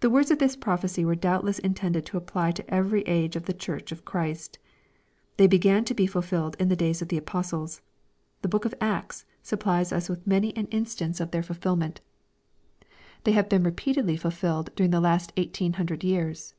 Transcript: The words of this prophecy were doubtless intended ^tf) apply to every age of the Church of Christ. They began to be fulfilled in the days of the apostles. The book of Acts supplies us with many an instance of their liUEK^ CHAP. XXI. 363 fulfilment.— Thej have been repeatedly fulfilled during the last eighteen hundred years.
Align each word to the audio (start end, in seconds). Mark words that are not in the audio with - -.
The 0.00 0.10
words 0.10 0.32
of 0.32 0.40
this 0.40 0.56
prophecy 0.56 1.04
were 1.04 1.14
doubtless 1.14 1.60
intended 1.60 2.06
^tf) 2.06 2.14
apply 2.16 2.50
to 2.50 2.74
every 2.74 3.02
age 3.02 3.36
of 3.36 3.44
the 3.44 3.52
Church 3.52 3.92
of 3.92 4.04
Christ. 4.04 4.58
They 5.36 5.46
began 5.46 5.84
to 5.84 5.94
be 5.94 6.08
fulfilled 6.08 6.56
in 6.58 6.70
the 6.70 6.74
days 6.74 7.02
of 7.02 7.06
the 7.08 7.18
apostles. 7.18 7.80
The 8.42 8.48
book 8.48 8.64
of 8.64 8.74
Acts 8.80 9.26
supplies 9.44 9.92
us 9.92 10.08
with 10.08 10.26
many 10.26 10.56
an 10.56 10.66
instance 10.72 11.20
of 11.20 11.30
their 11.30 11.42
liUEK^ 11.42 11.54
CHAP. 11.54 11.54
XXI. 11.54 12.00
363 12.00 12.00
fulfilment.— 12.00 12.00
Thej 13.24 13.32
have 13.34 13.48
been 13.48 13.62
repeatedly 13.62 14.16
fulfilled 14.16 14.70
during 14.74 14.90
the 14.90 15.00
last 15.00 15.32
eighteen 15.36 15.74
hundred 15.74 16.02
years. 16.02 16.54